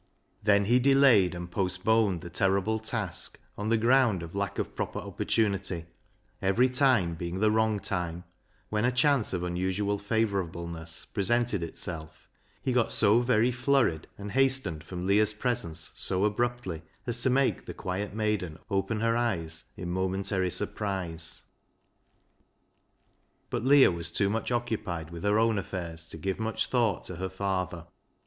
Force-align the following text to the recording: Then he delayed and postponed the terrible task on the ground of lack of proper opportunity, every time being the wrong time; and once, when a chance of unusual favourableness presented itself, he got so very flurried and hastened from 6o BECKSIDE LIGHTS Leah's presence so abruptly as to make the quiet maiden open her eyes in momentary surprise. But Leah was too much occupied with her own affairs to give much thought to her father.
Then 0.41 0.65
he 0.65 0.79
delayed 0.79 1.35
and 1.35 1.51
postponed 1.51 2.21
the 2.21 2.29
terrible 2.31 2.79
task 2.79 3.39
on 3.55 3.69
the 3.69 3.77
ground 3.77 4.23
of 4.23 4.33
lack 4.33 4.57
of 4.57 4.75
proper 4.75 4.97
opportunity, 4.97 5.85
every 6.41 6.69
time 6.69 7.13
being 7.13 7.39
the 7.39 7.51
wrong 7.51 7.79
time; 7.79 8.15
and 8.15 8.15
once, 8.15 8.71
when 8.71 8.85
a 8.85 8.91
chance 8.91 9.31
of 9.31 9.43
unusual 9.43 9.99
favourableness 9.99 11.05
presented 11.05 11.61
itself, 11.61 12.27
he 12.63 12.73
got 12.73 12.91
so 12.91 13.19
very 13.21 13.51
flurried 13.51 14.07
and 14.17 14.31
hastened 14.31 14.83
from 14.83 15.01
6o 15.01 15.01
BECKSIDE 15.01 15.07
LIGHTS 15.07 15.09
Leah's 15.09 15.33
presence 15.35 15.91
so 15.95 16.25
abruptly 16.25 16.81
as 17.05 17.21
to 17.21 17.29
make 17.29 17.67
the 17.67 17.73
quiet 17.75 18.15
maiden 18.15 18.57
open 18.71 19.01
her 19.01 19.15
eyes 19.15 19.65
in 19.77 19.91
momentary 19.91 20.49
surprise. 20.49 21.43
But 23.51 23.63
Leah 23.63 23.91
was 23.91 24.09
too 24.09 24.31
much 24.31 24.51
occupied 24.51 25.11
with 25.11 25.21
her 25.23 25.37
own 25.37 25.59
affairs 25.59 26.07
to 26.07 26.17
give 26.17 26.39
much 26.39 26.65
thought 26.65 27.03
to 27.03 27.17
her 27.17 27.29
father. 27.29 27.85